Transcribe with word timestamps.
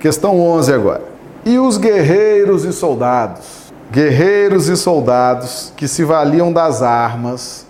Questão 0.00 0.40
11 0.40 0.72
agora. 0.72 1.02
E 1.44 1.58
os 1.58 1.76
guerreiros 1.76 2.64
e 2.64 2.72
soldados? 2.72 3.72
Guerreiros 3.90 4.68
e 4.68 4.76
soldados 4.76 5.72
que 5.76 5.88
se 5.88 6.04
valiam 6.04 6.52
das 6.52 6.82
armas 6.82 7.66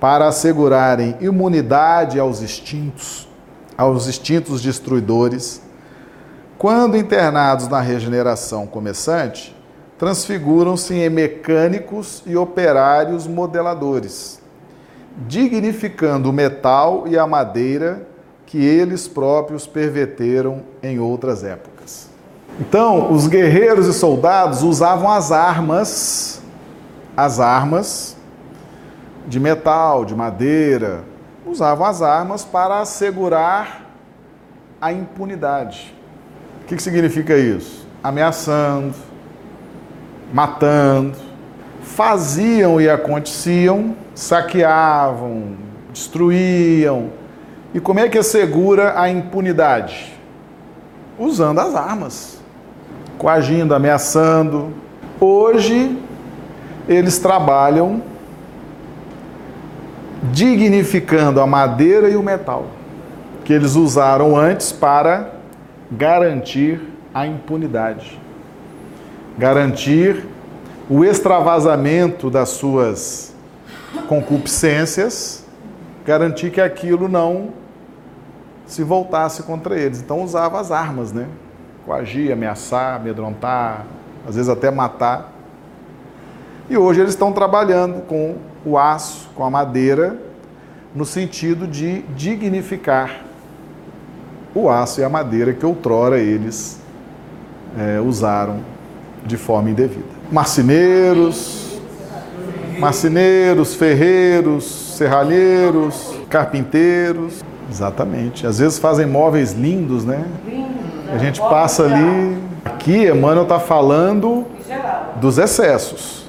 para 0.00 0.26
assegurarem 0.26 1.16
imunidade 1.20 2.18
aos 2.18 2.42
instintos, 2.42 3.28
aos 3.78 4.08
instintos 4.08 4.60
destruidores, 4.62 5.62
quando 6.58 6.96
internados 6.96 7.68
na 7.68 7.80
regeneração 7.80 8.66
começante, 8.66 9.54
transfiguram-se 9.96 10.94
em 10.94 11.08
mecânicos 11.08 12.22
e 12.26 12.36
operários 12.36 13.28
modeladores, 13.28 14.40
dignificando 15.28 16.30
o 16.30 16.32
metal 16.32 17.04
e 17.06 17.16
a 17.16 17.26
madeira 17.26 18.13
que 18.54 18.64
eles 18.64 19.08
próprios 19.08 19.66
perverteram 19.66 20.62
em 20.80 21.00
outras 21.00 21.42
épocas. 21.42 22.08
Então, 22.60 23.10
os 23.10 23.26
guerreiros 23.26 23.88
e 23.88 23.92
soldados 23.92 24.62
usavam 24.62 25.10
as 25.10 25.32
armas, 25.32 26.40
as 27.16 27.40
armas 27.40 28.16
de 29.26 29.40
metal, 29.40 30.04
de 30.04 30.14
madeira, 30.14 31.02
usavam 31.44 31.84
as 31.84 32.00
armas 32.00 32.44
para 32.44 32.78
assegurar 32.78 33.90
a 34.80 34.92
impunidade. 34.92 35.92
O 36.62 36.68
que, 36.68 36.76
que 36.76 36.82
significa 36.84 37.36
isso? 37.36 37.84
Ameaçando, 38.04 38.94
matando, 40.32 41.18
faziam 41.82 42.80
e 42.80 42.88
aconteciam, 42.88 43.96
saqueavam, 44.14 45.56
destruíam. 45.92 47.23
E 47.74 47.80
como 47.80 47.98
é 47.98 48.08
que 48.08 48.16
assegura 48.16 48.98
a 48.98 49.10
impunidade? 49.10 50.14
Usando 51.18 51.58
as 51.58 51.74
armas, 51.74 52.38
coagindo, 53.18 53.74
ameaçando. 53.74 54.72
Hoje, 55.20 55.98
eles 56.88 57.18
trabalham 57.18 58.00
dignificando 60.32 61.40
a 61.40 61.46
madeira 61.48 62.08
e 62.08 62.14
o 62.14 62.22
metal 62.22 62.66
que 63.44 63.52
eles 63.52 63.74
usaram 63.74 64.36
antes 64.36 64.72
para 64.72 65.32
garantir 65.90 66.80
a 67.12 67.26
impunidade, 67.26 68.18
garantir 69.36 70.24
o 70.88 71.04
extravasamento 71.04 72.30
das 72.30 72.50
suas 72.50 73.34
concupiscências, 74.08 75.44
garantir 76.06 76.50
que 76.50 76.60
aquilo 76.60 77.08
não 77.08 77.63
se 78.66 78.82
voltasse 78.82 79.42
contra 79.42 79.78
eles. 79.78 80.00
Então 80.00 80.22
usava 80.22 80.60
as 80.60 80.70
armas, 80.70 81.12
né? 81.12 81.26
Coagir, 81.84 82.32
ameaçar, 82.32 82.96
amedrontar, 82.96 83.84
às 84.26 84.36
vezes 84.36 84.48
até 84.48 84.70
matar. 84.70 85.32
E 86.68 86.76
hoje 86.76 87.00
eles 87.00 87.12
estão 87.12 87.32
trabalhando 87.32 88.02
com 88.06 88.36
o 88.64 88.78
aço, 88.78 89.28
com 89.34 89.44
a 89.44 89.50
madeira, 89.50 90.16
no 90.94 91.04
sentido 91.04 91.66
de 91.66 92.02
dignificar 92.16 93.20
o 94.54 94.70
aço 94.70 95.00
e 95.00 95.04
a 95.04 95.08
madeira 95.08 95.52
que 95.52 95.66
outrora 95.66 96.18
eles 96.18 96.80
é, 97.76 98.00
usaram 98.00 98.60
de 99.26 99.36
forma 99.36 99.70
indevida. 99.70 100.14
Marceneiros, 100.30 101.78
marceneiros, 102.78 103.74
ferreiros, 103.74 104.64
serralheiros, 104.96 106.14
carpinteiros, 106.30 107.44
exatamente. 107.74 108.46
Às 108.46 108.60
vezes 108.60 108.78
fazem 108.78 109.04
móveis 109.04 109.52
lindos, 109.52 110.04
né? 110.04 110.24
A 111.12 111.18
gente 111.18 111.40
passa 111.40 111.82
ali. 111.84 112.38
Aqui, 112.64 113.08
Emmanuel 113.08 113.42
está 113.42 113.58
falando 113.58 114.46
dos 115.20 115.38
excessos. 115.38 116.24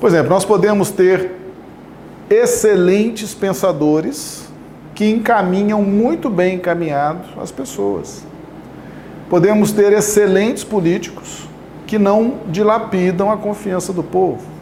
Por 0.00 0.08
exemplo, 0.08 0.30
nós 0.30 0.44
podemos 0.44 0.90
ter 0.90 1.32
excelentes 2.30 3.34
pensadores 3.34 4.48
que 4.94 5.10
encaminham 5.10 5.82
muito 5.82 6.30
bem 6.30 6.56
encaminhados 6.56 7.26
as 7.40 7.50
pessoas. 7.50 8.24
Podemos 9.28 9.72
ter 9.72 9.92
excelentes 9.92 10.64
políticos 10.64 11.46
que 11.86 11.98
não 11.98 12.34
dilapidam 12.48 13.30
a 13.30 13.36
confiança 13.36 13.92
do 13.92 14.02
povo. 14.02 14.55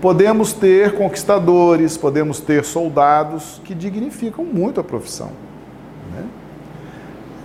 Podemos 0.00 0.52
ter 0.52 0.94
conquistadores, 0.94 1.96
podemos 1.96 2.40
ter 2.40 2.64
soldados 2.64 3.60
que 3.64 3.74
dignificam 3.74 4.44
muito 4.44 4.80
a 4.80 4.84
profissão. 4.84 5.30
Né? 6.14 6.24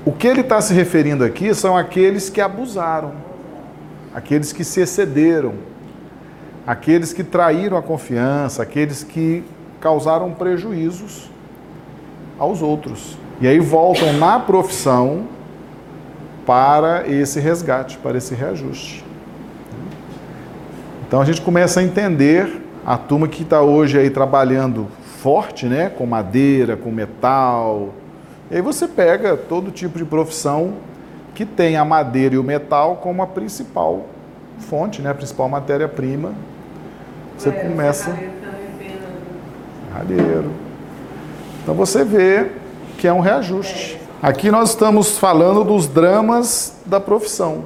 O 0.06 0.12
que 0.12 0.28
ele 0.28 0.42
está 0.42 0.62
se 0.62 0.74
referindo 0.74 1.24
aqui 1.24 1.54
são 1.54 1.76
aqueles 1.76 2.30
que 2.30 2.40
abusaram, 2.40 3.14
aqueles 4.14 4.54
que 4.54 4.64
se 4.64 4.80
excederam, 4.80 5.56
aqueles 6.66 7.12
que 7.12 7.24
traíram 7.24 7.76
a 7.76 7.82
confiança, 7.82 8.64
aqueles 8.64 9.04
que 9.04 9.44
causaram 9.82 10.32
prejuízos 10.32 11.30
aos 12.40 12.62
outros. 12.62 13.18
E 13.42 13.48
aí 13.48 13.60
voltam 13.60 14.14
na 14.14 14.40
profissão 14.40 15.26
para 16.46 17.08
esse 17.08 17.40
resgate, 17.40 17.98
para 17.98 18.18
esse 18.18 18.34
reajuste. 18.34 19.04
Então 21.08 21.22
a 21.22 21.26
gente 21.26 21.42
começa 21.42 21.80
a 21.80 21.84
entender 21.84 22.62
a 22.86 22.98
turma 22.98 23.28
que 23.28 23.44
está 23.44 23.62
hoje 23.62 23.98
aí 23.98 24.10
trabalhando 24.10 24.88
forte, 25.20 25.66
né, 25.66 25.90
com 25.90 26.06
madeira, 26.06 26.76
com 26.76 26.92
metal. 26.92 27.90
E 28.50 28.56
aí 28.56 28.62
você 28.62 28.88
pega 28.88 29.36
todo 29.36 29.72
tipo 29.72 29.98
de 29.98 30.06
profissão 30.06 30.74
que 31.34 31.46
tem 31.46 31.78
a 31.78 31.86
madeira 31.86 32.36
e 32.36 32.38
o 32.38 32.44
metal 32.44 32.98
como 32.98 33.22
a 33.22 33.28
principal 33.28 34.06
fonte, 34.60 35.02
né, 35.02 35.12
a 35.12 35.14
principal 35.16 35.50
matéria-prima. 35.50 36.34
Você 37.38 37.52
começa 37.52 38.16
ralheiro. 39.94 40.52
Então 41.62 41.76
você 41.76 42.04
vê 42.04 42.52
que 42.98 43.08
é 43.08 43.14
um 43.14 43.20
reajuste. 43.20 44.00
Aqui 44.22 44.50
nós 44.50 44.70
estamos 44.70 45.18
falando 45.18 45.64
dos 45.64 45.88
dramas 45.88 46.78
da 46.86 47.00
profissão. 47.00 47.66